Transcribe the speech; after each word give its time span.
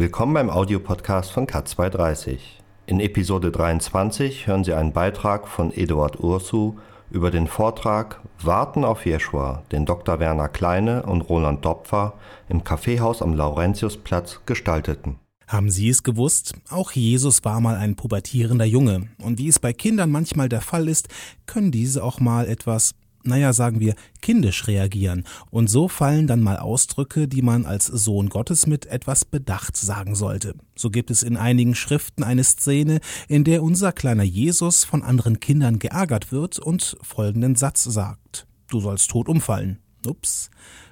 Willkommen 0.00 0.32
beim 0.32 0.48
Audiopodcast 0.48 1.30
von 1.30 1.46
K230. 1.46 2.38
In 2.86 3.00
Episode 3.00 3.50
23 3.50 4.46
hören 4.46 4.64
Sie 4.64 4.72
einen 4.72 4.94
Beitrag 4.94 5.46
von 5.46 5.74
Eduard 5.74 6.20
Ursu 6.20 6.76
über 7.10 7.30
den 7.30 7.46
Vortrag 7.46 8.22
Warten 8.40 8.86
auf 8.86 9.04
Jeschua, 9.04 9.62
den 9.72 9.84
Dr. 9.84 10.18
Werner 10.18 10.48
Kleine 10.48 11.02
und 11.02 11.20
Roland 11.20 11.66
Dopfer 11.66 12.14
im 12.48 12.64
Kaffeehaus 12.64 13.20
am 13.20 13.34
Laurentiusplatz 13.34 14.40
gestalteten. 14.46 15.16
Haben 15.46 15.68
Sie 15.68 15.90
es 15.90 16.02
gewusst? 16.02 16.54
Auch 16.70 16.92
Jesus 16.92 17.44
war 17.44 17.60
mal 17.60 17.76
ein 17.76 17.94
pubertierender 17.94 18.64
Junge. 18.64 19.10
Und 19.20 19.38
wie 19.38 19.48
es 19.48 19.58
bei 19.58 19.74
Kindern 19.74 20.10
manchmal 20.10 20.48
der 20.48 20.62
Fall 20.62 20.88
ist, 20.88 21.08
können 21.44 21.72
diese 21.72 22.02
auch 22.02 22.20
mal 22.20 22.48
etwas 22.48 22.94
naja, 23.22 23.52
sagen 23.52 23.80
wir, 23.80 23.94
kindisch 24.20 24.66
reagieren. 24.66 25.24
Und 25.50 25.68
so 25.68 25.88
fallen 25.88 26.26
dann 26.26 26.40
mal 26.40 26.56
Ausdrücke, 26.56 27.28
die 27.28 27.42
man 27.42 27.66
als 27.66 27.86
Sohn 27.86 28.28
Gottes 28.28 28.66
mit 28.66 28.86
etwas 28.86 29.24
Bedacht 29.24 29.76
sagen 29.76 30.14
sollte. 30.14 30.54
So 30.76 30.90
gibt 30.90 31.10
es 31.10 31.22
in 31.22 31.36
einigen 31.36 31.74
Schriften 31.74 32.22
eine 32.22 32.44
Szene, 32.44 33.00
in 33.28 33.44
der 33.44 33.62
unser 33.62 33.92
kleiner 33.92 34.22
Jesus 34.22 34.84
von 34.84 35.02
anderen 35.02 35.40
Kindern 35.40 35.78
geärgert 35.78 36.32
wird 36.32 36.58
und 36.58 36.96
folgenden 37.02 37.56
Satz 37.56 37.84
sagt. 37.84 38.46
Du 38.68 38.80
sollst 38.80 39.10
tot 39.10 39.28
umfallen. 39.28 39.78
Ups. 40.06 40.50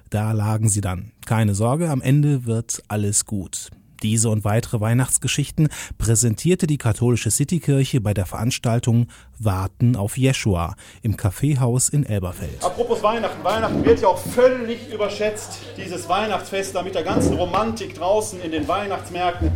Da 0.09 0.31
lagen 0.31 0.69
sie 0.69 0.81
dann. 0.81 1.11
Keine 1.25 1.55
Sorge, 1.55 1.89
am 1.89 2.01
Ende 2.01 2.45
wird 2.45 2.83
alles 2.87 3.25
gut. 3.25 3.69
Diese 4.01 4.29
und 4.29 4.43
weitere 4.43 4.79
Weihnachtsgeschichten 4.79 5.69
präsentierte 5.97 6.67
die 6.67 6.77
katholische 6.77 7.31
Citykirche 7.31 8.01
bei 8.01 8.13
der 8.13 8.25
Veranstaltung 8.25 9.07
Warten 9.37 9.95
auf 9.95 10.17
Jeschua 10.17 10.75
im 11.01 11.17
Kaffeehaus 11.17 11.89
in 11.89 12.05
Elberfeld. 12.05 12.63
Apropos 12.63 13.03
Weihnachten, 13.03 13.43
Weihnachten 13.43 13.83
wird 13.83 14.01
ja 14.01 14.09
auch 14.09 14.17
völlig 14.17 14.91
überschätzt, 14.93 15.59
dieses 15.77 16.07
Weihnachtsfest 16.09 16.75
da 16.75 16.81
mit 16.81 16.95
der 16.95 17.03
ganzen 17.03 17.35
Romantik 17.35 17.95
draußen 17.95 18.41
in 18.41 18.51
den 18.51 18.67
Weihnachtsmärkten. 18.67 19.51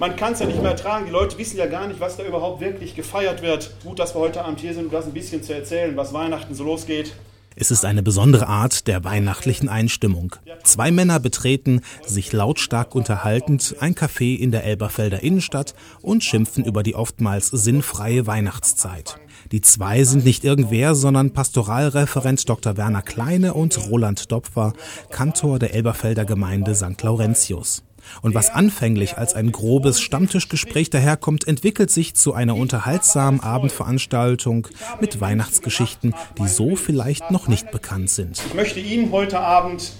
Man 0.00 0.16
kann 0.16 0.32
es 0.32 0.40
ja 0.40 0.46
nicht 0.46 0.60
mehr 0.60 0.72
ertragen. 0.72 1.06
Die 1.06 1.12
Leute 1.12 1.38
wissen 1.38 1.56
ja 1.56 1.66
gar 1.66 1.86
nicht, 1.86 2.00
was 2.00 2.16
da 2.16 2.24
überhaupt 2.24 2.60
wirklich 2.60 2.96
gefeiert 2.96 3.42
wird. 3.42 3.74
Gut, 3.84 4.00
dass 4.00 4.14
wir 4.14 4.20
heute 4.20 4.44
Abend 4.44 4.58
hier 4.58 4.74
sind, 4.74 4.86
um 4.86 4.90
das 4.90 5.06
ein 5.06 5.12
bisschen 5.12 5.42
zu 5.42 5.54
erzählen, 5.54 5.96
was 5.96 6.12
Weihnachten 6.12 6.54
so 6.54 6.64
losgeht. 6.64 7.14
Es 7.56 7.70
ist 7.70 7.84
eine 7.84 8.02
besondere 8.02 8.48
Art 8.48 8.88
der 8.88 9.04
weihnachtlichen 9.04 9.68
Einstimmung. 9.68 10.34
Zwei 10.64 10.90
Männer 10.90 11.20
betreten, 11.20 11.82
sich 12.04 12.32
lautstark 12.32 12.94
unterhaltend, 12.96 13.76
ein 13.78 13.94
Café 13.94 14.36
in 14.36 14.50
der 14.50 14.64
Elberfelder 14.64 15.22
Innenstadt 15.22 15.74
und 16.02 16.24
schimpfen 16.24 16.64
über 16.64 16.82
die 16.82 16.96
oftmals 16.96 17.48
sinnfreie 17.48 18.26
Weihnachtszeit. 18.26 19.20
Die 19.52 19.60
zwei 19.60 20.02
sind 20.02 20.24
nicht 20.24 20.42
irgendwer, 20.42 20.96
sondern 20.96 21.32
Pastoralreferent 21.32 22.48
Dr. 22.48 22.76
Werner 22.76 23.02
Kleine 23.02 23.54
und 23.54 23.78
Roland 23.88 24.32
Dopfer, 24.32 24.72
Kantor 25.10 25.60
der 25.60 25.74
Elberfelder 25.74 26.24
Gemeinde 26.24 26.74
St. 26.74 27.00
Laurentius. 27.02 27.84
Und 28.22 28.34
was 28.34 28.50
anfänglich 28.50 29.18
als 29.18 29.34
ein 29.34 29.52
grobes 29.52 30.00
Stammtischgespräch 30.00 30.90
daherkommt, 30.90 31.46
entwickelt 31.46 31.90
sich 31.90 32.14
zu 32.14 32.34
einer 32.34 32.56
unterhaltsamen 32.56 33.40
Abendveranstaltung 33.40 34.68
mit 35.00 35.20
Weihnachtsgeschichten, 35.20 36.14
die 36.38 36.48
so 36.48 36.76
vielleicht 36.76 37.30
noch 37.30 37.48
nicht 37.48 37.70
bekannt 37.70 38.10
sind. 38.10 38.42
Ich 38.46 38.54
möchte 38.54 38.80
Ihnen 38.80 39.12
heute 39.12 39.40
Abend 39.40 39.92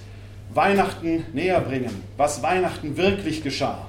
Weihnachten 0.52 1.24
näher 1.32 1.60
bringen, 1.60 1.90
was 2.16 2.42
Weihnachten 2.42 2.96
wirklich 2.96 3.42
geschah. 3.42 3.86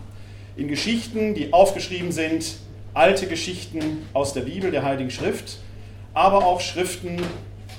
In 0.58 0.68
Geschichten, 0.68 1.34
die 1.36 1.54
aufgeschrieben 1.54 2.12
sind, 2.12 2.58
alte 2.94 3.28
Geschichten 3.28 4.00
aus 4.14 4.34
der 4.34 4.42
Bibel, 4.42 4.72
der 4.72 4.84
Heiligen 4.84 5.12
Schrift, 5.12 5.60
aber 6.14 6.46
auch 6.46 6.62
Schriften, 6.62 7.22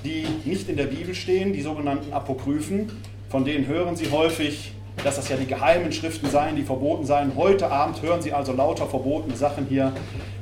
die 0.05 0.25
nicht 0.45 0.69
in 0.69 0.77
der 0.77 0.85
Bibel 0.85 1.15
stehen, 1.15 1.53
die 1.53 1.61
sogenannten 1.61 2.13
Apokryphen, 2.13 2.91
von 3.29 3.43
denen 3.43 3.67
hören 3.67 3.95
Sie 3.95 4.11
häufig 4.11 4.71
dass 5.03 5.15
das 5.15 5.29
ja 5.29 5.37
die 5.37 5.47
geheimen 5.47 5.91
Schriften 5.91 6.29
seien, 6.29 6.55
die 6.55 6.63
verboten 6.63 7.05
seien. 7.05 7.35
Heute 7.35 7.71
Abend 7.71 8.01
hören 8.01 8.21
Sie 8.21 8.33
also 8.33 8.53
lauter 8.53 8.87
verbotene 8.87 9.35
Sachen 9.35 9.65
hier, 9.67 9.93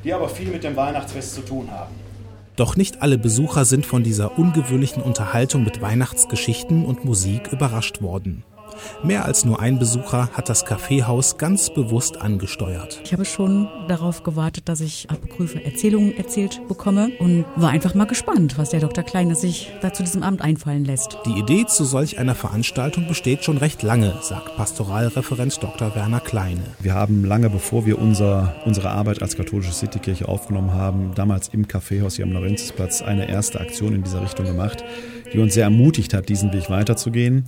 die 0.04 0.12
aber 0.12 0.28
viel 0.28 0.48
mit 0.48 0.64
dem 0.64 0.76
Weihnachtsfest 0.76 1.34
zu 1.34 1.42
tun 1.42 1.70
haben. 1.70 1.94
Doch 2.56 2.76
nicht 2.76 3.02
alle 3.02 3.18
Besucher 3.18 3.66
sind 3.66 3.84
von 3.84 4.02
dieser 4.02 4.38
ungewöhnlichen 4.38 5.02
Unterhaltung 5.02 5.62
mit 5.62 5.82
Weihnachtsgeschichten 5.82 6.86
und 6.86 7.04
Musik 7.04 7.52
überrascht 7.52 8.00
worden. 8.00 8.44
Mehr 9.02 9.24
als 9.24 9.44
nur 9.44 9.60
ein 9.60 9.78
Besucher 9.78 10.30
hat 10.32 10.48
das 10.48 10.64
Kaffeehaus 10.64 11.38
ganz 11.38 11.70
bewusst 11.70 12.20
angesteuert. 12.20 13.00
Ich 13.04 13.12
habe 13.12 13.24
schon 13.24 13.68
darauf 13.88 14.22
gewartet, 14.22 14.68
dass 14.68 14.80
ich 14.80 15.08
apokryphe 15.10 15.64
Erzählungen 15.64 16.16
erzählt 16.16 16.60
bekomme 16.68 17.10
und 17.18 17.44
war 17.56 17.70
einfach 17.70 17.94
mal 17.94 18.06
gespannt, 18.06 18.58
was 18.58 18.70
der 18.70 18.80
Dr. 18.80 19.04
Kleine 19.04 19.34
sich 19.34 19.72
da 19.80 19.92
zu 19.92 20.02
diesem 20.02 20.22
Abend 20.22 20.42
einfallen 20.42 20.84
lässt. 20.84 21.18
Die 21.26 21.38
Idee 21.38 21.66
zu 21.66 21.84
solch 21.84 22.18
einer 22.18 22.34
Veranstaltung 22.34 23.06
besteht 23.08 23.44
schon 23.44 23.58
recht 23.58 23.82
lange, 23.82 24.14
sagt 24.22 24.56
Pastoralreferent 24.56 25.62
Dr. 25.62 25.94
Werner 25.94 26.20
Kleine. 26.20 26.62
Wir 26.80 26.94
haben 26.94 27.24
lange 27.24 27.50
bevor 27.50 27.86
wir 27.86 27.98
unser, 27.98 28.54
unsere 28.64 28.90
Arbeit 28.90 29.22
als 29.22 29.36
katholische 29.36 29.72
Citykirche 29.72 30.28
aufgenommen 30.28 30.72
haben, 30.72 31.12
damals 31.14 31.48
im 31.48 31.68
Kaffeehaus 31.68 32.16
hier 32.16 32.24
am 32.24 32.32
Laurentiusplatz 32.32 33.02
eine 33.02 33.28
erste 33.28 33.60
Aktion 33.60 33.94
in 33.94 34.02
dieser 34.02 34.22
Richtung 34.22 34.46
gemacht, 34.46 34.84
die 35.32 35.38
uns 35.38 35.54
sehr 35.54 35.64
ermutigt 35.64 36.14
hat, 36.14 36.28
diesen 36.28 36.52
Weg 36.52 36.70
weiterzugehen. 36.70 37.44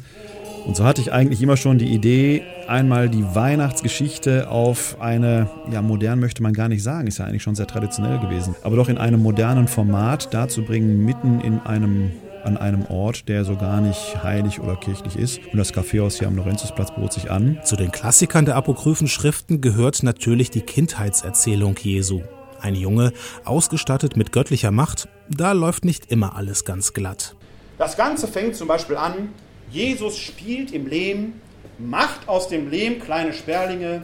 Und 0.69 0.77
so 0.77 0.85
hatte 0.85 1.01
ich 1.01 1.11
eigentlich 1.11 1.41
immer 1.41 1.57
schon 1.57 1.79
die 1.79 1.89
Idee, 1.89 2.43
einmal 2.67 3.09
die 3.09 3.25
Weihnachtsgeschichte 3.35 4.51
auf 4.51 5.01
eine, 5.01 5.49
ja, 5.73 5.81
modern 5.81 6.21
möchte 6.21 6.43
man 6.43 6.53
gar 6.53 6.69
nicht 6.69 6.83
sagen, 6.83 7.09
ist 7.09 7.17
ja 7.17 7.25
eigentlich 7.25 7.43
schon 7.43 7.55
sehr 7.55 7.67
traditionell 7.67 8.19
gewesen, 8.19 8.55
aber 8.63 8.77
doch 8.77 8.91
in 8.91 8.99
einem 8.99 9.23
modernen 9.23 9.67
Format 9.67 10.35
darzubringen, 10.35 11.03
mitten 11.07 11.41
in 11.41 11.59
einem 11.61 12.13
an 12.45 12.59
einem 12.59 12.85
Ort, 12.87 13.29
der 13.29 13.45
so 13.45 13.57
gar 13.57 13.81
nicht 13.81 14.23
heilig 14.23 14.61
oder 14.61 14.77
kirchlich 14.77 15.17
ist. 15.17 15.41
Und 15.51 15.57
das 15.57 15.73
Kaffeehaus 15.73 16.19
hier 16.19 16.29
am 16.29 16.37
Lorenzusplatz 16.37 16.95
bot 16.95 17.13
sich 17.13 17.31
an. 17.31 17.59
Zu 17.65 17.75
den 17.75 17.91
Klassikern 17.91 18.45
der 18.45 18.57
apokryphen 18.57 19.09
Schriften 19.09 19.61
gehört 19.61 20.03
natürlich 20.03 20.51
die 20.51 20.61
Kindheitserzählung 20.61 21.77
Jesu. 21.81 22.21
Ein 22.61 22.75
Junge, 22.75 23.13
ausgestattet 23.45 24.17
mit 24.17 24.33
göttlicher 24.33 24.71
Macht, 24.71 25.09
da 25.31 25.53
läuft 25.53 25.85
nicht 25.85 26.13
immer 26.13 26.37
alles 26.37 26.65
ganz 26.65 26.93
glatt. 26.93 27.35
Das 27.79 27.97
Ganze 27.97 28.29
fängt 28.29 28.55
zum 28.55 28.69
Beispiel 28.69 28.97
an 28.97 29.31
Jesus 29.71 30.19
spielt 30.19 30.73
im 30.73 30.87
Lehm, 30.87 31.41
macht 31.79 32.29
aus 32.29 32.49
dem 32.49 32.71
Lehm 32.71 33.01
kleine 33.01 33.33
Sperlinge, 33.33 34.03